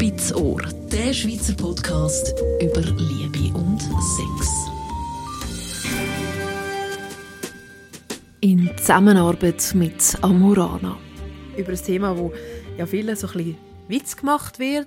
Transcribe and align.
Spitz 0.00 0.32
Ohr, 0.32 0.62
der 0.92 1.12
Schweizer 1.12 1.54
Podcast 1.54 2.32
über 2.62 2.82
Liebe 2.82 3.52
und 3.52 3.80
Sex. 3.80 4.48
In 8.40 8.70
Zusammenarbeit 8.78 9.74
mit 9.74 10.16
Amurana. 10.22 10.96
Über 11.56 11.70
ein 11.70 11.82
Thema, 11.82 12.16
wo 12.16 12.32
ja 12.76 12.86
vielen 12.86 13.16
so 13.16 13.26
ein 13.26 13.32
bisschen 13.32 13.56
Witz 13.88 14.16
gemacht 14.16 14.60
wird, 14.60 14.86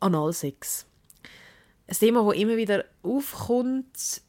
Analsex. 0.00 0.84
Ein 1.86 1.96
Thema, 1.96 2.24
das 2.24 2.36
immer 2.36 2.56
wieder 2.56 2.86
aufkommt, 3.04 4.20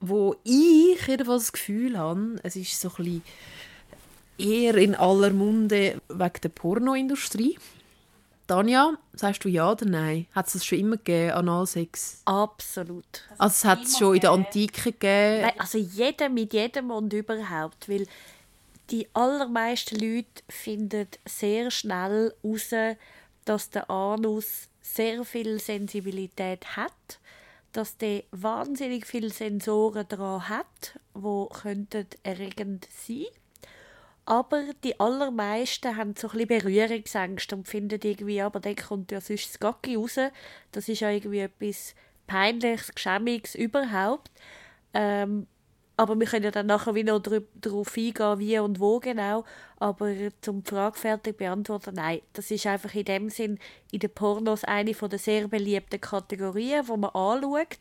wo 0.00 0.36
ich 0.44 1.06
jedenfalls 1.06 1.44
das 1.44 1.52
Gefühl 1.52 1.96
habe, 1.96 2.36
es 2.42 2.54
ist 2.54 2.78
so 2.78 2.90
ein 2.90 2.96
bisschen 2.96 3.22
eher 4.36 4.74
in 4.74 4.94
aller 4.94 5.30
Munde 5.30 6.02
wegen 6.10 6.40
der 6.42 6.48
Pornoindustrie. 6.50 7.56
Tanja, 8.50 8.98
sagst 9.12 9.44
du 9.44 9.48
ja 9.48 9.70
oder 9.70 9.86
nein? 9.86 10.26
Hat 10.32 10.48
es 10.48 10.54
das 10.54 10.64
schon 10.64 10.80
immer 10.80 10.96
gegeben, 10.96 11.30
Analsex? 11.30 12.22
Absolut. 12.24 13.22
Also 13.38 13.52
es 13.54 13.64
hat 13.64 13.84
es 13.84 13.96
schon 13.96 14.16
in 14.16 14.20
der 14.22 14.32
Antike 14.32 14.90
gegeben? 14.90 15.42
Nein, 15.42 15.52
also 15.56 15.78
jeder 15.78 16.28
mit 16.28 16.52
jedem 16.52 16.90
und 16.90 17.12
überhaupt, 17.12 17.88
weil 17.88 18.08
die 18.90 19.06
allermeisten 19.14 20.00
Leute 20.00 20.42
finden 20.48 21.06
sehr 21.28 21.70
schnell 21.70 22.34
heraus, 22.42 22.96
dass 23.44 23.70
der 23.70 23.88
Anus 23.88 24.66
sehr 24.82 25.24
viel 25.24 25.60
Sensibilität 25.60 26.76
hat, 26.76 27.20
dass 27.70 27.98
der 27.98 28.24
wahnsinnig 28.32 29.06
viele 29.06 29.30
Sensoren 29.30 30.08
daran 30.08 30.48
hat, 30.48 30.98
wo 31.14 31.46
könnten 31.46 32.08
erregend 32.24 32.88
sein 33.06 33.26
aber 34.30 34.62
die 34.84 35.00
allermeisten 35.00 35.96
haben 35.96 36.14
so 36.14 36.28
ein 36.28 36.46
bisschen 36.46 36.60
Berührungsängste 36.60 37.56
und 37.56 37.66
finden 37.66 37.98
irgendwie, 38.00 38.40
aber 38.40 38.60
dann 38.60 38.76
kommt 38.76 39.10
ja 39.10 39.20
sonst 39.20 39.48
das 39.48 39.58
Gacki 39.58 39.96
raus. 39.96 40.20
Das 40.70 40.88
ist 40.88 41.00
ja 41.00 41.10
irgendwie 41.10 41.40
etwas 41.40 41.96
Peinliches, 42.28 42.94
Geschämmiges 42.94 43.56
überhaupt. 43.56 44.30
Ähm, 44.94 45.48
aber 45.96 46.18
wir 46.18 46.28
können 46.28 46.44
ja 46.44 46.52
dann 46.52 46.66
nachher 46.66 46.94
wieder 46.94 47.18
darauf 47.18 47.96
eingehen, 47.96 48.38
wie 48.38 48.56
und 48.60 48.78
wo 48.78 49.00
genau. 49.00 49.42
Aber 49.80 50.14
zum 50.42 50.64
Frage 50.64 50.96
fertig 50.96 51.36
beantworten, 51.36 51.96
nein, 51.96 52.20
das 52.32 52.52
ist 52.52 52.68
einfach 52.68 52.94
in 52.94 53.06
dem 53.06 53.30
Sinn 53.30 53.58
in 53.90 53.98
den 53.98 54.14
Pornos 54.14 54.62
eine 54.62 54.92
der 54.92 55.18
sehr 55.18 55.48
beliebten 55.48 56.00
Kategorien, 56.00 56.86
die 56.86 56.96
man 56.96 57.10
anschaut 57.10 57.80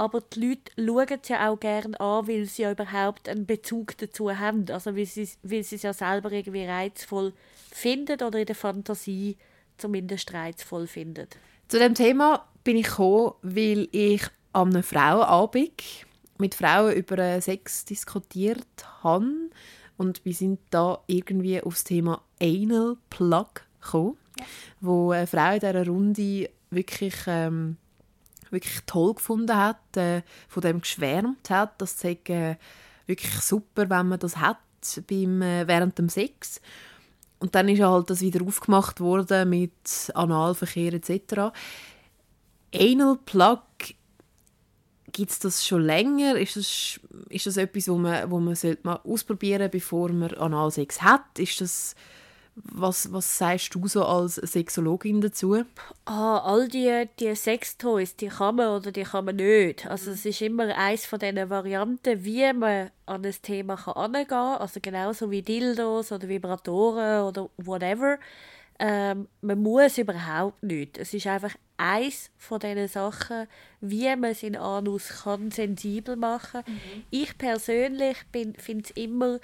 aber 0.00 0.22
die 0.22 0.58
Leute 0.76 1.12
schauen 1.12 1.20
es 1.22 1.28
ja 1.28 1.50
auch 1.50 1.60
gerne 1.60 2.00
an, 2.00 2.26
weil 2.26 2.46
sie 2.46 2.62
ja 2.62 2.72
überhaupt 2.72 3.28
einen 3.28 3.44
Bezug 3.44 3.98
dazu 3.98 4.34
haben. 4.38 4.64
Also 4.70 4.96
weil 4.96 5.04
sie, 5.04 5.28
weil 5.42 5.62
sie 5.62 5.76
es 5.76 5.82
ja 5.82 5.92
selber 5.92 6.32
irgendwie 6.32 6.64
reizvoll 6.64 7.34
finden 7.70 8.22
oder 8.22 8.38
in 8.38 8.46
der 8.46 8.54
Fantasie 8.54 9.36
zumindest 9.76 10.32
reizvoll 10.32 10.86
finden. 10.86 11.26
Zu 11.68 11.78
dem 11.78 11.94
Thema 11.94 12.46
bin 12.64 12.78
ich 12.78 12.86
gekommen, 12.86 13.34
weil 13.42 13.88
ich 13.92 14.22
an 14.54 14.70
einem 14.70 14.82
Frauenabend 14.82 16.06
mit 16.38 16.54
Frauen 16.54 16.94
über 16.94 17.18
Sex 17.42 17.84
diskutiert 17.84 18.66
habe 19.02 19.50
und 19.98 20.24
wir 20.24 20.32
sind 20.32 20.60
da 20.70 21.02
irgendwie 21.08 21.62
auf 21.62 21.74
das 21.74 21.84
Thema 21.84 22.22
Anal 22.40 22.96
Plug 23.10 23.48
gekommen, 23.82 24.16
ja. 24.38 24.46
wo 24.80 25.10
eine 25.10 25.26
Frau 25.26 25.52
in 25.52 25.60
dieser 25.60 25.86
Runde 25.86 26.48
wirklich 26.70 27.16
ähm, 27.26 27.76
wirklich 28.50 28.80
toll 28.86 29.14
gefunden 29.14 29.56
hat, 29.56 29.96
äh, 29.96 30.22
von 30.48 30.62
dem 30.62 30.80
geschwärmt 30.80 31.50
hat, 31.50 31.80
dass 31.80 31.96
es 31.96 32.04
äh, 32.04 32.56
wirklich 33.06 33.32
super, 33.40 33.88
wenn 33.88 34.08
man 34.08 34.18
das 34.18 34.36
hat 34.36 34.58
beim, 35.08 35.42
äh, 35.42 35.66
während 35.66 35.98
dem 35.98 36.08
Sex. 36.08 36.60
Und 37.38 37.54
dann 37.54 37.68
ist 37.68 37.80
halt 37.80 38.10
das 38.10 38.20
wieder 38.20 38.44
aufgemacht 38.44 39.00
worden 39.00 39.48
mit 39.48 39.72
Analverkehr 40.14 40.92
etc. 40.92 41.52
Anal 42.74 43.18
Plug 43.24 43.62
gibt 45.12 45.30
es 45.30 45.38
das 45.38 45.66
schon 45.66 45.82
länger? 45.82 46.36
Ist 46.36 46.56
das, 46.56 47.00
ist 47.28 47.46
das 47.46 47.56
etwas, 47.56 47.88
wo 47.88 47.96
man, 47.96 48.30
wo 48.30 48.38
man 48.40 48.54
sollte 48.54 48.80
mal 48.84 49.00
ausprobieren 49.04 49.62
sollte, 49.62 49.78
bevor 49.78 50.12
man 50.12 50.34
Analsex 50.34 51.02
hat? 51.02 51.38
Ist 51.38 51.60
das 51.60 51.94
was, 52.64 53.12
was 53.12 53.38
sagst 53.38 53.74
du 53.74 53.86
so 53.88 54.04
als 54.04 54.36
Sexologin 54.36 55.20
dazu? 55.20 55.64
Ah, 56.04 56.38
all 56.38 56.68
die, 56.68 57.08
die 57.18 57.34
Sextoys, 57.34 58.16
die 58.16 58.28
kann 58.28 58.56
man 58.56 58.76
oder 58.76 58.92
die 58.92 59.02
kann 59.02 59.24
man 59.24 59.36
nicht. 59.36 59.86
Also 59.86 60.10
es 60.10 60.24
ist 60.24 60.40
immer 60.40 60.76
eins 60.76 61.06
von 61.06 61.18
diesen 61.18 61.50
Varianten, 61.50 62.24
wie 62.24 62.52
man 62.52 62.90
an 63.06 63.24
ein 63.24 63.34
Thema 63.42 63.76
kann 63.76 64.12
kann. 64.26 64.58
Also 64.58 64.80
genauso 64.80 65.30
wie 65.30 65.42
Dildos 65.42 66.12
oder 66.12 66.28
Vibratoren 66.28 67.24
oder 67.24 67.50
whatever. 67.56 68.18
Ähm, 68.78 69.28
man 69.42 69.62
muss 69.62 69.98
überhaupt 69.98 70.62
nicht. 70.62 70.96
Es 70.96 71.12
ist 71.12 71.26
einfach 71.26 71.54
eins 71.76 72.30
von 72.38 72.60
diesen 72.60 72.88
Sachen, 72.88 73.46
wie 73.80 74.14
man 74.16 74.34
seinen 74.34 74.56
Anus 74.56 75.08
kann 75.22 75.50
sensibel 75.50 76.16
machen. 76.16 76.62
Mhm. 76.66 77.04
Ich 77.10 77.36
persönlich 77.36 78.16
finde 78.32 78.84
es 78.84 78.90
immer 78.92 79.38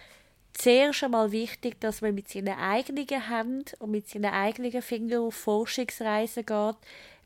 zuerst 0.58 1.04
einmal 1.04 1.32
wichtig, 1.32 1.80
dass 1.80 2.00
man 2.00 2.14
mit 2.14 2.28
seinen 2.28 2.58
eigenen 2.58 3.06
Händen 3.06 3.64
und 3.78 3.90
mit 3.90 4.08
seinen 4.08 4.32
eigenen 4.32 4.82
Fingern 4.82 5.22
auf 5.22 5.34
Forschungsreisen 5.34 6.46
geht, 6.46 6.76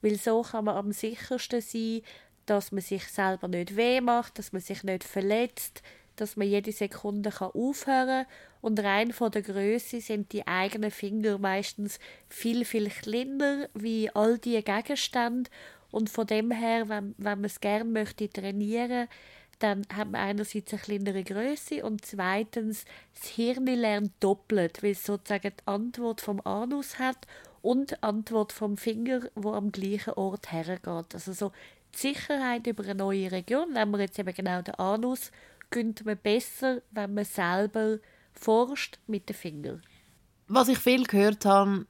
weil 0.02 0.16
so 0.16 0.42
kann 0.42 0.64
man 0.64 0.76
am 0.76 0.92
sichersten 0.92 1.60
sein, 1.60 2.02
dass 2.46 2.72
man 2.72 2.80
sich 2.80 3.06
selber 3.06 3.48
nicht 3.48 3.76
weh 3.76 4.00
macht, 4.00 4.38
dass 4.38 4.52
man 4.52 4.62
sich 4.62 4.82
nicht 4.82 5.04
verletzt, 5.04 5.82
dass 6.16 6.36
man 6.36 6.48
jede 6.48 6.72
Sekunde 6.72 7.30
kann 7.30 7.50
aufhören 7.52 8.26
und 8.60 8.80
rein 8.80 9.12
von 9.12 9.30
der 9.30 9.42
Größe 9.42 10.00
sind 10.00 10.32
die 10.32 10.46
eigenen 10.46 10.90
Finger 10.90 11.38
meistens 11.38 11.98
viel 12.28 12.64
viel 12.64 12.90
kleiner 12.90 13.68
wie 13.74 14.10
all 14.10 14.38
die 14.38 14.62
Gegenstände 14.62 15.50
und 15.90 16.10
von 16.10 16.26
dem 16.26 16.50
her, 16.50 16.88
wenn, 16.88 17.14
wenn 17.18 17.38
man 17.40 17.44
es 17.44 17.60
gerne 17.60 17.84
möchte 17.84 18.28
trainieren, 18.28 19.08
dann 19.60 19.86
hat 19.94 20.10
man 20.10 20.20
einerseits 20.20 20.72
eine 20.72 20.82
kleinere 20.82 21.22
Größe 21.22 21.84
und 21.84 22.04
zweitens 22.04 22.84
das 23.14 23.28
Hirn 23.28 23.66
lernt 23.66 24.12
doppelt, 24.20 24.82
weil 24.82 24.92
es 24.92 25.04
sozusagen 25.04 25.52
die 25.56 25.66
Antwort 25.66 26.22
vom 26.22 26.40
Anus 26.40 26.98
hat 26.98 27.26
und 27.62 27.90
die 27.90 28.02
Antwort 28.02 28.52
vom 28.52 28.76
Finger, 28.76 29.20
wo 29.34 29.52
am 29.52 29.70
gleichen 29.70 30.14
Ort 30.14 30.50
hergeht. 30.50 31.14
Also 31.14 31.32
so 31.32 31.52
die 31.94 31.98
Sicherheit 31.98 32.66
über 32.66 32.84
eine 32.84 32.94
neue 32.94 33.30
Region, 33.30 33.74
wenn 33.74 33.90
man 33.90 34.00
jetzt 34.00 34.18
eben 34.18 34.34
genau 34.34 34.62
den 34.62 34.76
Anus, 34.76 35.30
könnte 35.68 36.04
man 36.04 36.16
besser, 36.16 36.80
wenn 36.90 37.14
man 37.14 37.24
selber 37.24 37.98
forscht 38.32 38.98
mit 39.06 39.28
den 39.28 39.36
Fingern. 39.36 39.82
Was 40.48 40.68
ich 40.68 40.78
viel 40.78 41.04
gehört 41.04 41.44
habe, 41.44 41.86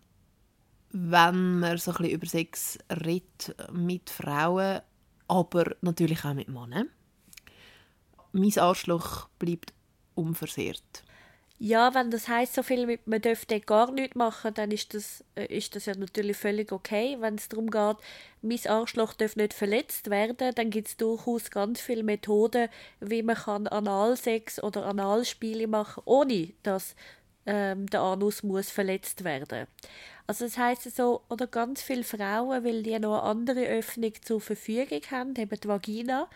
wenn 0.91 1.61
man 1.61 1.79
so 1.79 1.93
ein 1.93 1.99
bisschen 1.99 2.15
über 2.15 2.27
Sex 2.27 2.79
redet 3.05 3.55
mit 3.73 4.11
Frauen, 4.11 4.81
aber 5.29 5.77
natürlich 5.83 6.25
auch 6.25 6.35
mit 6.35 6.49
Männern 6.49 6.91
mein 8.33 8.59
Arschloch 8.59 9.29
bleibt 9.39 9.73
unversehrt. 10.15 11.05
Ja, 11.63 11.93
wenn 11.95 12.11
das 12.11 12.27
heißt 12.27 12.55
so 12.55 12.63
viel, 12.63 12.99
man 13.05 13.21
dürfte 13.21 13.61
gar 13.61 13.93
nichts 13.93 14.17
machen, 14.17 14.55
dann 14.55 14.71
ist 14.71 14.95
das, 14.95 15.23
äh, 15.35 15.45
ist 15.55 15.77
das 15.77 15.85
ja 15.85 15.95
natürlich 15.95 16.39
völlig 16.39 16.73
okay. 16.73 17.19
Wenn 17.21 17.35
es 17.35 17.51
darum 17.51 17.71
geht, 17.71 17.99
mein 18.41 18.67
Arschloch 18.67 19.13
darf 19.13 19.37
nicht 19.37 19.53
verletzt 19.53 20.09
werden, 20.09 20.55
dann 20.55 20.71
gibt 20.71 20.89
es 20.89 20.97
durchaus 20.97 21.51
ganz 21.51 21.83
viele 21.83 22.03
Methoden, 22.03 22.71
wie 23.01 23.23
man 23.23 23.37
kann 23.37 23.67
Analsex 23.67 24.63
oder 24.63 24.87
Analspiele 24.87 25.67
machen, 25.67 26.03
ohne 26.07 26.55
dass 26.63 26.97
ähm, 27.45 27.87
der 27.89 28.01
Anus 28.01 28.43
muss 28.43 28.71
verletzt 28.71 29.25
werden. 29.25 29.67
Also 30.27 30.47
das 30.47 30.57
heißt 30.57 30.97
so, 30.97 31.21
oder 31.29 31.47
ganz 31.47 31.83
viele 31.83 32.05
Frauen, 32.05 32.65
weil 32.65 32.83
die 32.83 32.99
noch 32.99 33.21
eine 33.21 33.23
andere 33.23 33.67
Öffnung 33.67 34.13
zur 34.23 34.41
Verfügung 34.41 35.03
haben, 35.11 35.37
eben 35.37 35.61
die 35.61 35.69
Vagina, 35.69 36.27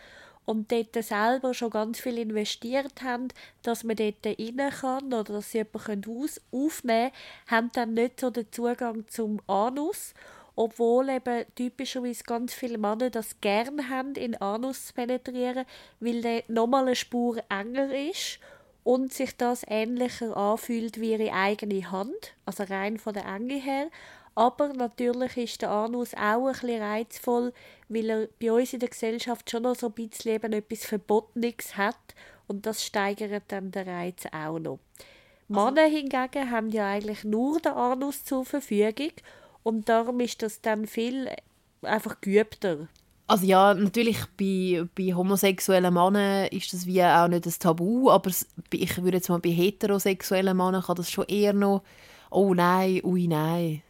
und 0.45 0.71
dort 0.71 0.95
selber 1.03 1.53
schon 1.53 1.71
ganz 1.71 1.99
viel 1.99 2.17
investiert 2.17 3.01
haben, 3.03 3.29
dass 3.63 3.83
man 3.83 3.95
dort 3.95 4.25
rein 4.25 4.69
kann 4.69 5.13
oder 5.13 5.33
dass 5.33 5.51
sie 5.51 5.59
jemanden 5.59 6.23
aus 6.23 6.41
aufnehmen 6.51 7.11
können, 7.11 7.47
haben 7.47 7.71
dann 7.73 7.93
nicht 7.93 8.19
so 8.19 8.29
den 8.29 8.51
Zugang 8.51 9.07
zum 9.07 9.41
Anus, 9.47 10.13
obwohl 10.55 11.09
eben 11.09 11.45
typischerweise 11.55 12.23
ganz 12.23 12.53
viele 12.53 12.77
Männer 12.77 13.09
das 13.09 13.41
gerne 13.41 13.89
haben, 13.89 14.13
in 14.15 14.35
Anus 14.35 14.87
zu 14.87 14.93
penetrieren, 14.93 15.65
weil 15.99 16.21
der 16.21 16.43
nochmal 16.47 16.85
eine 16.85 16.95
Spur 16.95 17.43
enger 17.49 17.93
ist 17.93 18.39
und 18.83 19.11
sich 19.11 19.35
das 19.35 19.63
ähnlicher 19.67 20.37
anfühlt 20.37 21.01
wie 21.01 21.13
ihre 21.13 21.33
eigene 21.33 21.91
Hand, 21.91 22.33
also 22.45 22.63
rein 22.63 22.99
von 22.99 23.13
der 23.13 23.25
Enge 23.25 23.55
her. 23.55 23.87
Aber 24.35 24.73
natürlich 24.73 25.37
ist 25.37 25.61
der 25.61 25.71
Anus 25.71 26.13
auch 26.13 26.47
ein 26.47 26.51
bisschen 26.51 26.81
reizvoll, 26.81 27.53
weil 27.87 28.09
er 28.09 28.27
bei 28.39 28.51
uns 28.51 28.73
in 28.73 28.81
der 28.81 28.89
Gesellschaft 28.89 29.49
schon 29.49 29.63
noch 29.63 29.75
so 29.75 29.87
ein 29.87 29.93
bisschen 29.93 30.33
eben 30.33 30.51
etwas 30.51 30.85
Verbotenes 30.85 31.77
hat 31.77 32.15
und 32.47 32.65
das 32.65 32.83
steigert 32.83 33.43
dann 33.47 33.71
den 33.71 33.87
Reiz 33.87 34.25
auch 34.31 34.59
noch. 34.59 34.79
Also, 35.49 35.61
Männer 35.61 35.87
hingegen 35.87 36.51
haben 36.51 36.69
ja 36.69 36.89
eigentlich 36.89 37.23
nur 37.23 37.59
den 37.59 37.73
Anus 37.73 38.25
zur 38.25 38.45
Verfügung 38.45 39.11
und 39.63 39.87
darum 39.87 40.19
ist 40.19 40.41
das 40.41 40.61
dann 40.61 40.85
viel 40.85 41.29
einfach 41.81 42.19
geübter. 42.19 42.89
Also 43.27 43.45
ja, 43.45 43.73
natürlich 43.73 44.19
bei, 44.37 44.85
bei 44.95 45.13
homosexuellen 45.15 45.93
Männern 45.93 46.47
ist 46.47 46.73
das 46.73 46.85
wie 46.85 47.03
auch 47.03 47.27
nicht 47.27 47.45
das 47.45 47.57
Tabu, 47.57 48.11
aber 48.11 48.29
ich 48.71 49.01
würde 49.01 49.17
jetzt 49.17 49.29
mal 49.29 49.39
bei 49.39 49.49
heterosexuellen 49.49 50.55
Männern 50.55 50.83
kann 50.83 50.95
das 50.95 51.09
schon 51.09 51.25
eher 51.25 51.53
noch 51.53 51.81
«Oh 52.29 52.53
nein, 52.53 53.01
ui 53.03 53.27
nein». 53.27 53.81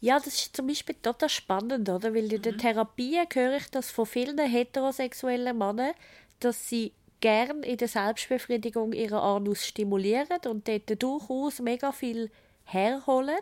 Ja, 0.00 0.18
das 0.18 0.34
ist 0.34 0.56
zum 0.56 0.66
Beispiel 0.66 0.96
total 1.02 1.28
spannend, 1.28 1.88
oder? 1.88 2.14
Weil 2.14 2.32
in 2.32 2.42
den 2.42 2.58
Therapien 2.58 3.26
höre 3.32 3.56
ich 3.56 3.70
das 3.70 3.90
von 3.90 4.06
vielen 4.06 4.38
heterosexuellen 4.38 5.56
Männern, 5.56 5.92
dass 6.40 6.68
sie 6.68 6.92
gern 7.20 7.62
in 7.62 7.78
der 7.78 7.88
Selbstbefriedigung 7.88 8.92
ihren 8.92 9.18
Anus 9.18 9.66
stimulieren 9.66 10.40
und 10.46 10.68
dort 10.68 11.02
durchaus 11.02 11.60
mega 11.60 11.92
viel 11.92 12.30
herholen. 12.64 13.38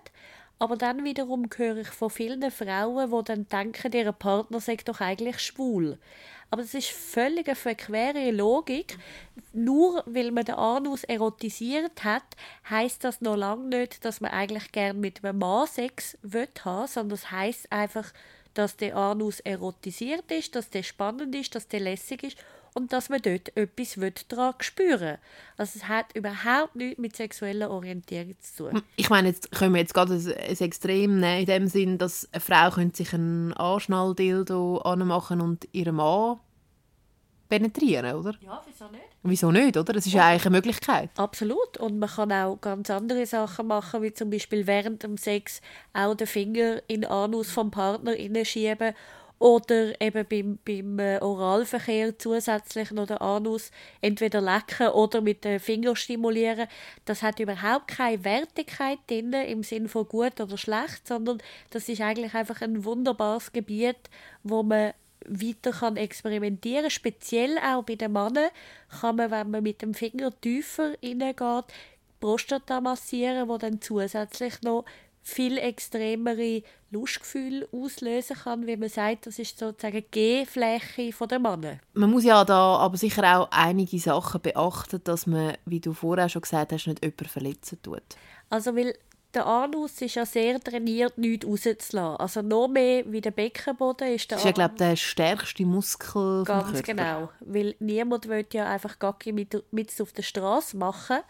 Aber 0.63 0.77
dann 0.77 1.03
wiederum 1.03 1.49
höre 1.57 1.79
ich 1.79 1.89
von 1.89 2.09
vielen 2.09 2.49
Frauen, 2.53 3.11
die 3.11 3.25
dann 3.25 3.49
denken, 3.49 3.93
ihr 3.95 4.13
Partner 4.13 4.61
sei 4.61 4.77
doch 4.77 5.01
eigentlich 5.01 5.41
schwul. 5.41 5.99
Aber 6.51 6.63
das 6.63 6.73
ist 6.73 6.91
völlig 6.91 7.49
eine 7.49 7.57
verquere 7.57 8.31
Logik. 8.31 8.97
Nur 9.53 10.05
weil 10.07 10.31
man 10.31 10.45
den 10.45 10.55
Anus 10.55 11.03
erotisiert 11.03 12.05
hat, 12.05 12.23
heißt 12.71 13.03
das 13.03 13.21
noch 13.21 13.35
lange 13.35 13.77
nicht, 13.77 14.05
dass 14.05 14.21
man 14.21 14.31
eigentlich 14.31 14.71
gern 14.71 15.01
mit 15.01 15.25
einem 15.25 15.41
Mann 15.41 15.67
Sex 15.67 16.17
will 16.23 16.47
haben, 16.65 16.87
sondern 16.87 17.19
das 17.19 17.33
heißt 17.33 17.73
einfach, 17.73 18.13
dass 18.55 18.77
der 18.77 18.97
Anus 18.97 19.41
erotisiert 19.41 20.31
ist, 20.31 20.55
dass 20.55 20.71
der 20.71 20.85
spannend 20.85 21.35
ist, 21.35 21.57
dass 21.57 21.67
der 21.67 21.81
lässig 21.81 22.23
ist 22.23 22.39
und 22.75 22.93
dass 22.93 23.09
man 23.09 23.21
dort 23.21 23.55
etwas 23.57 23.99
daran 24.29 24.55
spüren 24.61 25.19
Also 25.57 25.79
es 25.79 25.89
hat 25.89 26.15
überhaupt 26.15 26.77
nichts 26.77 26.99
mit 26.99 27.17
sexueller 27.17 27.71
Orientierung 27.71 28.35
zu 28.41 28.71
tun. 28.71 28.83
Ich 28.97 29.11
meine, 29.11 29.29
jetzt 29.29 29.51
können 29.53 29.75
wir 29.75 29.81
jetzt 29.81 29.95
gerade 29.95 30.15
ein, 30.15 30.27
ein 30.27 30.57
Extrem 30.59 31.21
nehmen, 31.21 31.41
in 31.41 31.47
dem 31.47 31.67
Sinn, 31.69 31.99
dass 31.99 32.29
eine 32.33 32.41
Frau 32.41 32.71
könnte 32.71 32.97
sich 32.97 33.13
einen 33.13 33.53
Anschnalldildo 33.53 34.79
anmachen 34.79 35.41
und 35.41 35.69
ihren 35.73 35.97
Mann 35.97 36.39
penetrieren, 37.53 38.17
oder? 38.17 38.35
Ja, 38.41 38.63
wieso 38.65 38.89
nicht? 38.89 39.05
Wieso 39.23 39.53
nicht, 39.53 39.77
oder? 39.77 39.93
Das 39.93 40.07
ist 40.07 40.15
ja 40.15 40.27
eigentlich 40.27 40.47
eine 40.47 40.57
Möglichkeit. 40.57 41.11
Absolut. 41.17 41.77
Und 41.77 41.99
man 41.99 42.09
kann 42.09 42.33
auch 42.33 42.59
ganz 42.59 42.89
andere 42.89 43.27
Sachen 43.27 43.67
machen, 43.67 44.01
wie 44.03 44.15
zum 44.15 44.31
Beispiel 44.31 44.67
während 44.67 45.03
dem 45.03 45.19
Sex 45.19 45.61
auch 45.93 46.15
den 46.15 46.27
Finger 46.27 46.81
in 46.89 47.03
den 47.03 47.11
Anus 47.11 47.51
vom 47.51 47.71
Partner 47.71 48.15
schieben 48.47 48.95
oder 49.43 50.01
eben 50.01 50.25
beim, 50.29 50.59
beim 50.65 50.99
äh, 51.01 51.19
Oralverkehr 51.19 52.17
zusätzlich 52.17 52.93
noch 52.93 53.09
den 53.09 53.17
Anus 53.17 53.73
entweder 54.01 54.41
lecken 54.41 54.87
oder 54.91 55.21
mit 55.21 55.45
den 55.45 55.59
Fingern 55.59 55.97
stimulieren. 55.97 56.69
Das 57.07 57.23
hat 57.23 57.41
überhaupt 57.41 57.89
keine 57.89 58.25
Wertigkeit 58.25 59.01
drin, 59.09 59.33
im 59.33 59.65
Sinn 59.65 59.89
von 59.89 60.07
gut 60.07 60.41
oder 60.41 60.57
schlecht, 60.57 61.09
sondern 61.09 61.39
das 61.71 61.89
ist 61.89 62.01
eigentlich 62.01 62.35
einfach 62.35 62.61
ein 62.61 62.85
wunderbares 62.85 63.51
Gebiet, 63.51 63.99
wo 64.45 64.63
man 64.63 64.93
weiter 65.27 65.73
kann 65.73 65.97
experimentieren 65.97 66.91
Speziell 66.91 67.59
auch 67.59 67.83
bei 67.83 67.97
den 67.97 68.13
Männern 68.13 68.51
kann 69.01 69.17
man, 69.17 69.33
wenn 69.33 69.51
man 69.51 69.63
mit 69.65 69.83
dem 69.83 69.95
Finger 69.95 70.31
tiefer 70.41 70.95
hineingeht, 71.01 71.65
Prostata 72.21 72.81
massieren, 72.81 73.49
wo 73.49 73.59
dann 73.59 73.81
zusätzlich 73.81 74.63
noch 74.63 74.85
viel 75.23 75.59
extremere 75.59 76.63
Lustgefühle 76.91 77.69
auslösen 77.73 78.37
kann, 78.37 78.67
wie 78.67 78.77
man 78.77 78.89
sagt, 78.89 79.27
das 79.27 79.39
ist 79.39 79.59
sozusagen 79.59 79.97
die 79.97 80.11
G-Fläche 80.11 81.13
der 81.27 81.39
Männer. 81.39 81.79
Man 81.95 82.11
muss 82.11 82.25
ja 82.25 82.45
da 82.45 82.77
aber 82.77 82.97
sicher 82.97 83.39
auch 83.39 83.49
einige 83.51 83.99
Sachen 83.99 84.41
beachten, 84.41 85.01
dass 85.05 85.27
man, 85.27 85.57
wie 85.65 85.81
du 85.81 85.93
vorher 85.95 86.29
schon 86.29 86.43
gesagt 86.43 86.73
hast, 86.73 86.87
nicht 86.87 87.03
jemanden 87.03 87.25
verletzen 87.27 87.79
tut. 87.83 88.03
Also, 88.51 88.77
weil 88.77 88.95
der 89.35 89.47
Anus 89.47 90.01
ist 90.03 90.15
ja 90.15 90.27
sehr 90.27 90.61
trainiert, 90.61 91.17
nichts 91.17 91.47
rauszulassen. 91.47 92.17
Also 92.21 92.43
noch 92.43 92.69
mehr 92.69 93.05
wie 93.07 93.21
der 93.21 93.31
Beckenboden 93.31 94.09
ist 94.09 94.31
der 94.31 94.37
Das 94.37 94.45
ist 94.45 94.47
ja, 94.47 94.53
glaube 94.53 94.75
der 94.75 94.97
stärkste 94.97 95.65
Muskel 95.65 96.45
Ganz 96.45 96.65
vom 96.65 96.73
Körper. 96.73 96.83
genau. 96.83 97.29
Weil 97.41 97.75
niemand 97.79 98.29
will 98.29 98.45
ja 98.53 98.69
einfach 98.69 98.99
Gacki 98.99 99.33
mit, 99.33 99.65
mit 99.73 99.99
auf 100.01 100.13
der 100.13 100.23
Straße 100.23 100.77
machen. 100.77 101.21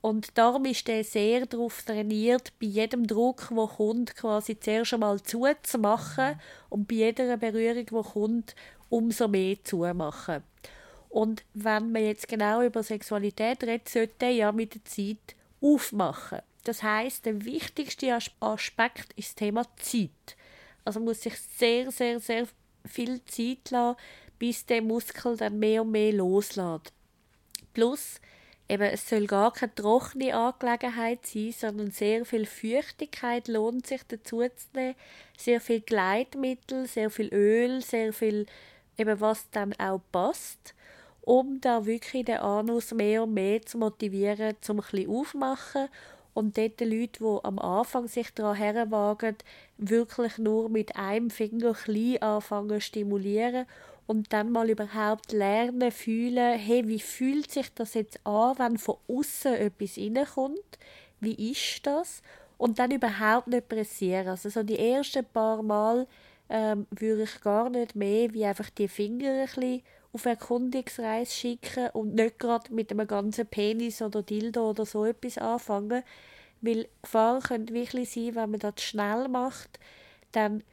Und 0.00 0.38
darum 0.38 0.64
ist 0.64 0.88
er 0.88 1.04
sehr 1.04 1.44
darauf 1.44 1.82
trainiert, 1.82 2.52
bei 2.58 2.66
jedem 2.66 3.06
Druck, 3.06 3.48
der 3.50 3.66
kommt, 3.66 4.16
quasi 4.16 4.58
zuerst 4.58 4.94
einmal 4.94 5.20
zuzumachen 5.22 6.40
und 6.70 6.88
bei 6.88 6.94
jeder 6.94 7.36
Berührung, 7.36 7.84
die 7.84 8.10
kommt, 8.10 8.54
umso 8.88 9.28
mehr 9.28 9.62
zumachen. 9.62 10.42
Und 11.10 11.44
wenn 11.54 11.92
man 11.92 12.04
jetzt 12.04 12.28
genau 12.28 12.62
über 12.62 12.82
Sexualität 12.82 13.62
redet, 13.64 13.88
sollte 13.88 14.26
er 14.26 14.30
ja 14.30 14.52
mit 14.52 14.74
der 14.74 14.84
Zeit 14.84 15.36
aufmachen. 15.60 16.40
Das 16.64 16.82
heißt, 16.82 17.26
der 17.26 17.44
wichtigste 17.44 18.16
Aspekt 18.40 19.12
ist 19.16 19.30
das 19.30 19.34
Thema 19.34 19.64
Zeit. 19.76 20.36
Also 20.84 21.00
muss 21.00 21.22
sich 21.22 21.34
sehr, 21.38 21.90
sehr, 21.90 22.20
sehr 22.20 22.46
viel 22.86 23.22
Zeit 23.24 23.70
lassen, 23.70 23.96
bis 24.38 24.64
der 24.64 24.82
Muskel 24.82 25.36
dann 25.36 25.58
mehr 25.58 25.82
und 25.82 25.90
mehr 25.90 26.12
loslässt. 26.12 26.92
Plus, 27.74 28.20
eben, 28.70 28.84
es 28.84 29.08
soll 29.08 29.26
gar 29.26 29.52
keine 29.52 29.74
trockene 29.74 30.34
Angelegenheit 30.34 31.26
sein, 31.26 31.52
sondern 31.52 31.90
sehr 31.90 32.24
viel 32.24 32.46
Feuchtigkeit 32.46 33.48
lohnt 33.48 33.86
sich 33.86 34.02
dazu 34.06 34.42
zu 34.42 34.68
nehmen. 34.74 34.94
Sehr 35.36 35.60
viel 35.60 35.80
Gleitmittel, 35.80 36.86
sehr 36.86 37.10
viel 37.10 37.34
Öl, 37.34 37.82
sehr 37.82 38.12
viel, 38.12 38.46
eben 38.96 39.20
was 39.20 39.50
dann 39.50 39.72
auch 39.74 40.00
passt, 40.12 40.74
um 41.22 41.60
da 41.60 41.84
wirklich 41.84 42.26
den 42.26 42.38
Anus 42.38 42.92
mehr 42.92 43.24
und 43.24 43.34
mehr 43.34 43.60
zu 43.62 43.76
motivieren, 43.78 44.56
zum 44.60 44.78
ein 44.78 44.86
bisschen 44.88 45.10
aufmachen 45.10 45.88
und 46.32 46.56
dort 46.56 46.78
die 46.78 46.84
Leute, 46.84 47.24
die 47.24 47.44
am 47.44 47.58
Anfang 47.58 48.06
sich 48.06 48.32
daran 48.32 48.56
herwagen, 48.56 49.36
wirklich 49.78 50.38
nur 50.38 50.68
mit 50.68 50.94
einem 50.94 51.30
Finger 51.30 51.74
klein 51.74 52.22
anfangen 52.22 52.80
stimulieren 52.80 53.66
und 54.10 54.32
dann 54.32 54.50
mal 54.50 54.68
überhaupt 54.68 55.30
lernen, 55.30 55.92
fühlen, 55.92 56.58
hey, 56.58 56.88
wie 56.88 56.98
fühlt 56.98 57.48
sich 57.48 57.72
das 57.72 57.94
jetzt 57.94 58.18
an, 58.26 58.58
wenn 58.58 58.76
von 58.76 58.96
außen 59.06 59.54
etwas 59.54 59.98
reinkommt? 59.98 60.78
Wie 61.20 61.52
ist 61.52 61.86
das? 61.86 62.20
Und 62.58 62.80
dann 62.80 62.90
überhaupt 62.90 63.46
nicht 63.46 63.68
pressieren. 63.68 64.26
Also 64.26 64.48
so 64.48 64.64
die 64.64 64.80
ersten 64.80 65.24
paar 65.24 65.62
Mal 65.62 66.08
ähm, 66.48 66.88
würde 66.90 67.22
ich 67.22 67.40
gar 67.40 67.70
nicht 67.70 67.94
mehr 67.94 68.34
wie 68.34 68.44
einfach 68.44 68.68
die 68.70 68.88
Finger 68.88 69.30
ein 69.30 69.46
bisschen 69.46 69.82
auf 70.12 70.26
Erkundungsreise 70.26 71.30
schicken 71.30 71.90
und 71.92 72.16
nicht 72.16 72.40
gerade 72.40 72.74
mit 72.74 72.90
einem 72.90 73.06
ganzen 73.06 73.46
Penis 73.46 74.02
oder 74.02 74.24
Dildo 74.24 74.70
oder 74.70 74.86
so 74.86 75.04
etwas 75.04 75.38
anfangen. 75.38 76.02
Weil 76.62 76.88
Gefahr 77.00 77.38
könnte 77.42 77.74
wirklich 77.74 78.10
sein, 78.10 78.34
wenn 78.34 78.50
man 78.50 78.58
das 78.58 78.82
schnell 78.82 79.28
macht, 79.28 79.78
dann 80.32 80.64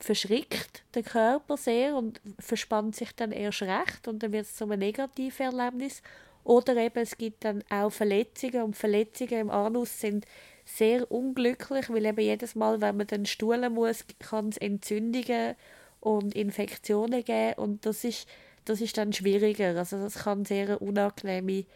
verschrickt 0.00 0.82
der 0.94 1.02
Körper 1.02 1.56
sehr 1.56 1.94
und 1.94 2.20
verspannt 2.38 2.96
sich 2.96 3.12
dann 3.14 3.32
erst 3.32 3.62
recht 3.62 4.08
und 4.08 4.22
dann 4.22 4.32
wird 4.32 4.46
es 4.46 4.56
zu 4.56 4.64
einem 4.64 4.78
negativen 4.78 5.58
Erlebnis. 5.58 6.02
Oder 6.42 6.76
eben 6.76 6.98
es 6.98 7.18
gibt 7.18 7.44
dann 7.44 7.62
auch 7.68 7.90
Verletzungen 7.90 8.62
und 8.62 8.76
Verletzungen 8.76 9.40
im 9.40 9.50
Anus 9.50 10.00
sind 10.00 10.24
sehr 10.64 11.10
unglücklich, 11.10 11.90
weil 11.90 12.06
eben 12.06 12.20
jedes 12.20 12.54
Mal, 12.54 12.80
wenn 12.80 12.96
man 12.96 13.06
dann 13.06 13.26
stuhlen 13.26 13.74
muss, 13.74 14.04
kann 14.18 14.48
es 14.48 14.56
Entzündungen 14.56 15.54
und 16.00 16.34
Infektionen 16.34 17.22
geben 17.22 17.54
und 17.58 17.84
das 17.84 18.04
ist, 18.04 18.26
das 18.64 18.80
ist 18.80 18.96
dann 18.96 19.12
schwieriger. 19.12 19.76
Also 19.76 19.98
das 19.98 20.14
kann 20.14 20.46
sehr 20.46 20.64
eine 20.64 20.78
unangenehme 20.78 21.66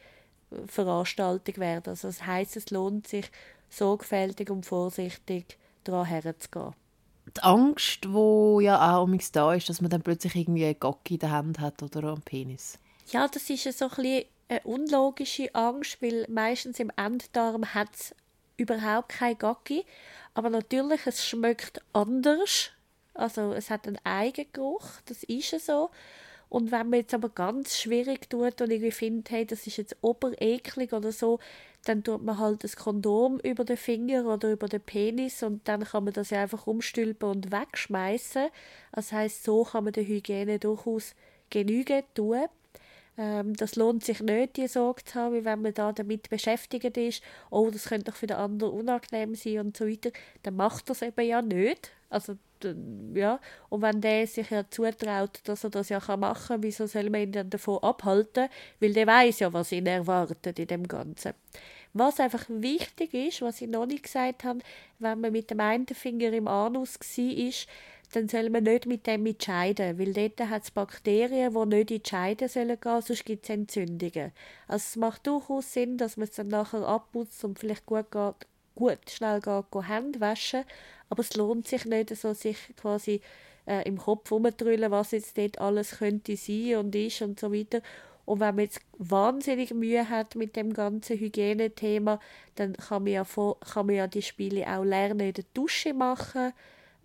Veranstaltung 0.66 1.56
werden. 1.58 1.90
Also 1.90 2.08
das 2.08 2.26
heißt, 2.26 2.56
es 2.56 2.70
lohnt 2.70 3.06
sich 3.06 3.30
sorgfältig 3.68 4.48
und 4.48 4.64
vorsichtig 4.64 5.58
daran 5.84 6.06
herzugehen 6.06 6.74
die 7.36 7.42
Angst, 7.42 8.04
die 8.04 8.64
ja 8.64 8.96
auch 8.96 9.08
da 9.32 9.54
ist, 9.54 9.68
dass 9.68 9.80
man 9.80 9.90
dann 9.90 10.02
plötzlich 10.02 10.36
irgendwie 10.36 10.64
eine 10.64 10.74
Gocki 10.74 11.14
in 11.14 11.20
der 11.20 11.30
Hand 11.32 11.60
hat 11.60 11.82
oder 11.82 12.12
einen 12.12 12.22
Penis. 12.22 12.78
Ja, 13.10 13.28
das 13.28 13.50
ist 13.50 13.78
so 13.78 13.88
ein 13.96 14.24
eine 14.48 14.60
unlogische 14.64 15.54
Angst, 15.54 16.02
weil 16.02 16.26
meistens 16.28 16.78
im 16.78 16.90
Enddarm 16.96 17.74
hat 17.74 17.94
es 17.94 18.14
überhaupt 18.56 19.08
keine 19.10 19.36
Gocki. 19.36 19.84
Aber 20.34 20.50
natürlich, 20.50 21.06
es 21.06 21.24
schmeckt 21.24 21.80
anders. 21.92 22.70
Also 23.14 23.52
es 23.52 23.70
hat 23.70 23.86
einen 23.86 23.98
Eigengeruch, 24.04 24.84
das 25.06 25.22
ist 25.24 25.64
so. 25.64 25.90
Und 26.48 26.70
wenn 26.72 26.90
man 26.90 27.00
jetzt 27.00 27.14
aber 27.14 27.30
ganz 27.30 27.78
schwierig 27.80 28.28
tut 28.28 28.60
und 28.60 28.70
irgendwie 28.70 28.90
findet, 28.90 29.30
hey, 29.30 29.46
das 29.46 29.66
ist 29.66 29.76
jetzt 29.76 29.96
obereklig 30.02 30.92
oder 30.92 31.10
so, 31.10 31.38
dann 31.84 32.02
tut 32.02 32.22
man 32.22 32.38
halt 32.38 32.64
das 32.64 32.76
Kondom 32.76 33.38
über 33.40 33.64
den 33.64 33.76
Finger 33.76 34.26
oder 34.26 34.52
über 34.52 34.68
den 34.68 34.80
Penis 34.80 35.42
und 35.42 35.66
dann 35.68 35.84
kann 35.84 36.04
man 36.04 36.12
das 36.12 36.30
ja 36.30 36.42
einfach 36.42 36.66
umstülpen 36.66 37.28
und 37.28 37.52
wegschmeißen. 37.52 38.48
Das 38.92 39.12
heißt, 39.12 39.44
so 39.44 39.64
kann 39.64 39.84
man 39.84 39.92
der 39.92 40.06
Hygiene 40.06 40.58
durchaus 40.58 41.14
Genüge 41.50 42.04
tun. 42.14 42.44
Ähm, 43.16 43.54
das 43.54 43.76
lohnt 43.76 44.04
sich 44.04 44.20
nicht, 44.20 44.56
die 44.56 44.66
Sorge 44.66 45.04
zu 45.04 45.14
haben, 45.14 45.44
wenn 45.44 45.62
man 45.62 45.74
da 45.74 45.92
damit 45.92 46.28
beschäftigt 46.30 46.96
ist, 46.96 47.22
oh, 47.50 47.70
das 47.70 47.84
könnte 47.84 48.10
doch 48.10 48.16
für 48.16 48.26
den 48.26 48.36
anderen 48.36 48.72
unangenehm 48.72 49.34
sein 49.34 49.60
und 49.60 49.76
so 49.76 49.86
weiter. 49.86 50.10
Dann 50.42 50.56
macht 50.56 50.90
das 50.90 51.02
eben 51.02 51.24
ja 51.24 51.40
nicht. 51.40 51.92
Also, 52.10 52.36
ja. 53.14 53.40
Und 53.68 53.82
wenn 53.82 54.00
der 54.00 54.26
sich 54.26 54.50
ja 54.50 54.68
zutraut, 54.68 55.40
dass 55.44 55.64
er 55.64 55.70
das 55.70 55.88
ja 55.88 56.00
machen 56.16 56.46
kann, 56.46 56.62
wieso 56.62 56.86
soll 56.86 57.10
man 57.10 57.22
ihn 57.22 57.32
dann 57.32 57.50
davon 57.50 57.82
abhalten? 57.82 58.48
Weil 58.80 58.92
der 58.92 59.06
weiß 59.06 59.40
ja, 59.40 59.52
was 59.52 59.72
ihn 59.72 59.86
erwartet 59.86 60.58
in 60.58 60.66
dem 60.66 60.88
Ganzen. 60.88 61.34
Was 61.92 62.18
einfach 62.18 62.44
wichtig 62.48 63.14
ist, 63.14 63.42
was 63.42 63.60
ich 63.60 63.68
noch 63.68 63.86
nicht 63.86 64.02
gesagt 64.04 64.44
habe, 64.44 64.58
wenn 64.98 65.20
man 65.20 65.30
mit 65.32 65.50
dem 65.50 65.60
einen 65.60 65.86
Finger 65.86 66.32
im 66.32 66.48
Anus 66.48 66.98
war, 66.98 67.66
dann 68.14 68.28
soll 68.28 68.50
man 68.50 68.64
nicht 68.64 68.86
mit 68.86 69.06
dem 69.06 69.26
entscheiden, 69.26 69.98
weil 69.98 70.12
dort 70.12 70.40
hat 70.48 70.64
es 70.64 70.70
Bakterien, 70.70 71.52
die 71.54 71.92
nicht 71.92 72.08
Scheide 72.08 72.48
sollen 72.48 72.78
gehen, 72.80 73.02
sonst 73.02 73.24
gibt 73.24 73.44
es 73.44 73.50
Entzündungen. 73.50 74.32
Also 74.68 74.84
es 74.84 74.96
macht 74.96 75.26
durchaus 75.26 75.72
Sinn, 75.72 75.96
dass 75.98 76.16
man 76.16 76.28
es 76.28 76.34
dann 76.34 76.48
nachher 76.48 76.86
abputzt 76.86 77.44
und 77.44 77.58
vielleicht 77.58 77.86
gut 77.86 78.10
geht, 78.10 78.34
gut 78.74 79.10
schnell 79.10 79.40
gehen, 79.40 79.64
gehen 79.70 79.86
Hände 79.86 80.20
waschen, 80.20 80.64
aber 81.08 81.20
es 81.20 81.34
lohnt 81.36 81.66
sich 81.66 81.84
nicht, 81.84 82.14
so 82.16 82.34
sich 82.34 82.58
quasi 82.76 83.20
äh, 83.66 83.86
im 83.86 83.98
Kopf 83.98 84.30
rumzudrüllen, 84.30 84.90
was 84.90 85.12
jetzt 85.12 85.38
dort 85.38 85.58
alles 85.58 85.98
könnte 85.98 86.36
sein 86.36 86.76
und 86.76 86.94
ist 86.94 87.22
und 87.22 87.38
so 87.40 87.52
weiter. 87.52 87.80
Und 88.24 88.40
wenn 88.40 88.54
man 88.54 88.64
jetzt 88.64 88.80
wahnsinnig 88.98 89.74
Mühe 89.74 90.08
hat 90.08 90.34
mit 90.34 90.56
dem 90.56 90.72
ganzen 90.72 91.18
Hygienethema, 91.18 92.20
dann 92.54 92.74
kann 92.74 93.04
man 93.04 93.12
ja, 93.12 93.24
vor, 93.24 93.60
kann 93.60 93.86
man 93.86 93.96
ja 93.96 94.06
die 94.06 94.22
Spiele 94.22 94.66
auch 94.66 94.84
lernen 94.84 95.20
in 95.20 95.34
der 95.34 95.44
Dusche 95.52 95.92
machen, 95.92 96.52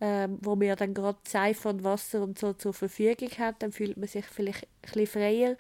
ähm, 0.01 0.37
wo 0.41 0.55
man 0.55 0.67
ja 0.67 0.75
dann 0.77 0.93
gerade 0.93 1.17
Seife 1.27 1.69
und 1.69 1.83
Wasser 1.83 2.23
und 2.23 2.39
so 2.39 2.53
zur 2.53 2.73
Verfügung 2.73 3.29
hat, 3.37 3.55
dann 3.59 3.73
fühlt 3.73 3.97
man 3.97 4.07
sich 4.07 4.25
vielleicht 4.25 4.63
ein 4.63 4.69
bisschen 4.81 5.07
freier. 5.07 5.57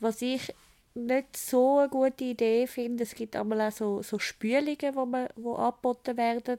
Was 0.00 0.22
ich 0.22 0.54
nicht 0.94 1.36
so 1.36 1.78
eine 1.78 1.88
gute 1.90 2.24
Idee 2.24 2.66
finde, 2.66 3.04
es 3.04 3.14
gibt 3.14 3.36
einmal 3.36 3.60
auch 3.60 3.72
so, 3.72 4.02
so 4.02 4.18
Spülungen, 4.18 4.94
wo, 4.94 5.06
wo 5.36 5.54
angeboten 5.56 6.16
werden, 6.16 6.58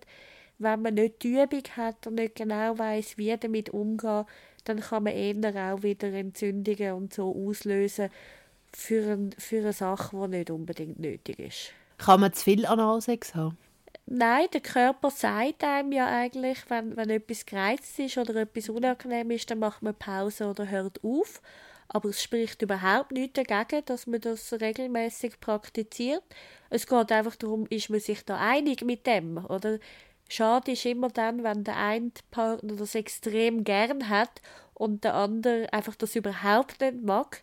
wenn 0.60 0.82
man 0.82 0.96
nicht 0.96 1.24
die 1.24 1.42
Übung 1.42 1.64
hat 1.76 2.08
und 2.08 2.16
nicht 2.16 2.36
genau 2.36 2.78
weiß, 2.78 3.18
wie 3.18 3.36
damit 3.38 3.70
umgehen, 3.70 4.26
dann 4.64 4.80
kann 4.80 5.04
man 5.04 5.14
eher 5.14 5.74
auch 5.74 5.84
wieder 5.84 6.12
Entzündungen 6.12 6.94
und 6.94 7.14
so 7.14 7.34
auslösen 7.34 8.10
für, 8.74 9.14
ein, 9.14 9.32
für 9.38 9.60
eine 9.60 9.74
Sache, 9.74 10.18
die 10.18 10.38
nicht 10.38 10.50
unbedingt 10.50 11.00
nötig 11.00 11.40
ist. 11.40 11.72
Kann 11.98 12.20
man 12.20 12.34
zu 12.34 12.44
viel 12.44 12.66
Analsex 12.66 13.34
haben? 13.34 13.58
Nein, 14.06 14.48
der 14.54 14.62
Körper 14.62 15.12
sagt 15.12 15.64
einem 15.64 15.92
ja 15.92 16.08
eigentlich, 16.08 16.60
wenn, 16.70 16.96
wenn 16.96 17.10
etwas 17.10 17.46
gereizt 17.46 18.00
ist 18.00 18.18
oder 18.18 18.36
etwas 18.36 18.70
unangenehm 18.70 19.32
ist, 19.32 19.52
dann 19.52 19.60
macht 19.60 19.82
man 19.82 19.96
Pause 19.96 20.48
oder 20.48 20.70
hört 20.70 21.04
auf. 21.04 21.42
Aber 21.90 22.10
es 22.10 22.22
spricht 22.22 22.62
überhaupt 22.62 23.12
nichts 23.12 23.42
dagegen, 23.42 23.84
dass 23.86 24.08
man 24.08 24.22
das 24.22 24.54
regelmäßig 24.54 25.40
praktiziert. 25.40 26.24
Es 26.70 26.88
geht 26.88 27.12
einfach 27.12 27.36
darum, 27.36 27.66
ist 27.70 27.90
man 27.90 28.00
sich 28.00 28.24
da 28.26 28.38
einig 28.38 28.84
mit 28.84 29.08
dem, 29.08 29.38
oder? 29.46 29.80
Schade 30.30 30.72
ist 30.74 30.86
immer 30.86 31.10
dann, 31.10 31.44
wenn 31.44 31.64
der 31.64 31.78
eine 31.78 32.12
Partner 32.32 32.76
das 32.76 32.96
extrem 32.96 33.64
gern 33.64 34.10
hat 34.10 34.42
und 34.74 35.04
der 35.04 35.16
andere 35.16 35.72
einfach 35.72 35.96
das 35.96 36.16
überhaupt 36.16 36.82
nicht 36.82 37.02
mag. 37.02 37.42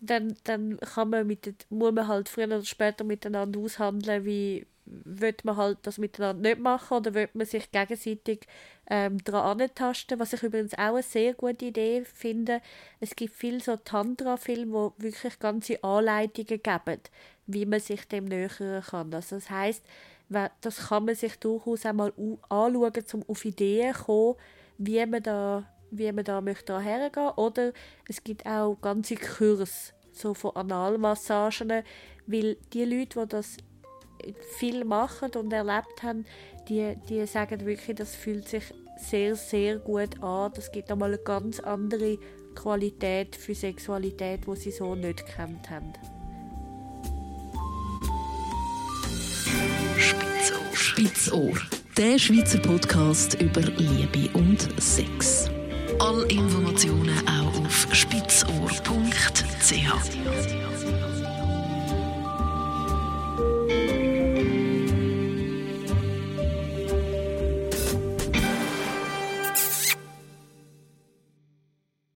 Dann, 0.00 0.34
dann 0.44 0.78
kann 0.80 1.10
man 1.10 1.26
mit, 1.26 1.66
muss 1.70 1.92
man 1.92 2.08
halt 2.08 2.28
früher 2.28 2.46
oder 2.46 2.64
später 2.64 3.04
miteinander 3.04 3.60
aushandeln, 3.60 4.24
wie 4.24 4.66
wird 4.84 5.44
man 5.44 5.56
halt 5.56 5.78
das 5.82 5.98
miteinander 5.98 6.48
nicht 6.48 6.60
machen 6.60 6.98
oder 6.98 7.14
wird 7.14 7.34
man 7.34 7.46
sich 7.46 7.70
gegenseitig 7.70 8.46
ähm, 8.90 9.22
daran 9.22 9.60
antasten. 9.60 10.18
Was 10.18 10.32
ich 10.32 10.42
übrigens 10.42 10.74
auch 10.74 10.94
eine 10.94 11.02
sehr 11.02 11.34
gute 11.34 11.66
Idee 11.66 12.04
finde, 12.04 12.60
es 13.00 13.14
gibt 13.14 13.34
viele 13.34 13.60
so 13.60 13.76
Tantra-Filme, 13.76 14.92
die 14.98 15.04
wirklich 15.04 15.38
ganze 15.38 15.82
Anleitungen 15.84 16.62
geben, 16.62 17.00
wie 17.46 17.66
man 17.66 17.80
sich 17.80 18.06
dem 18.08 18.24
nähern 18.24 18.82
kann. 18.82 19.14
Also 19.14 19.36
das 19.36 19.50
heißt 19.50 19.84
das 20.60 20.88
kann 20.88 21.04
man 21.04 21.14
sich 21.14 21.38
durchaus 21.38 21.86
einmal 21.86 22.12
anschauen, 22.48 23.04
um 23.12 23.24
auf 23.28 23.44
Ideen 23.44 23.94
zu 23.94 24.04
kommen, 24.04 24.34
wie 24.78 25.06
man 25.06 25.22
da, 25.22 25.64
wie 25.90 26.10
man 26.12 26.24
da 26.24 26.40
möchte 26.40 26.78
hergehen 26.80 27.30
Oder 27.36 27.72
es 28.08 28.22
gibt 28.22 28.46
auch 28.46 28.76
ganze 28.80 29.16
Kurse 29.16 29.92
so 30.12 30.34
von 30.34 30.56
Analmassagen, 30.56 31.82
weil 32.26 32.56
die 32.72 32.84
Leute, 32.84 33.20
die 33.20 33.28
das 33.28 33.56
viel 34.58 34.84
machen 34.84 35.32
und 35.36 35.52
erlebt 35.52 36.02
haben, 36.02 36.24
die, 36.68 36.96
die 37.08 37.26
sagen 37.26 37.64
wirklich, 37.66 37.96
das 37.96 38.14
fühlt 38.14 38.48
sich 38.48 38.72
sehr, 38.96 39.34
sehr 39.34 39.78
gut 39.78 40.22
an. 40.22 40.52
Das 40.54 40.70
gibt 40.70 40.90
einmal 40.90 41.10
eine 41.10 41.22
ganz 41.22 41.60
andere 41.60 42.18
Qualität 42.54 43.34
für 43.34 43.54
Sexualität, 43.54 44.46
die 44.46 44.56
sie 44.56 44.70
so 44.70 44.94
nicht 44.94 45.26
kennt 45.26 45.70
haben. 45.70 45.92
Spitzohr. 50.92 51.52
Der 51.96 52.18
Schweizer 52.18 52.58
Podcast 52.58 53.40
über 53.40 53.62
Liebe 53.62 54.28
und 54.34 54.68
Sex. 54.78 55.48
Alle 55.98 56.26
Informationen 56.26 57.16
auch 57.26 57.64
auf 57.64 57.86
spitzohr.ch. 57.92 58.82